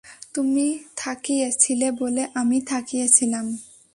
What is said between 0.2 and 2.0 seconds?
তুমি থাকিয়ে ছিলে